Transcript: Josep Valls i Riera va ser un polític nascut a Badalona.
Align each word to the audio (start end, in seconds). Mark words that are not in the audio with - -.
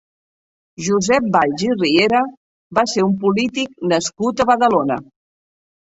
Josep 0.85 1.27
Valls 1.35 1.65
i 1.67 1.69
Riera 1.75 2.21
va 2.79 2.85
ser 2.95 3.07
un 3.11 3.15
polític 3.27 3.77
nascut 3.93 4.43
a 4.47 4.53
Badalona. 4.53 4.99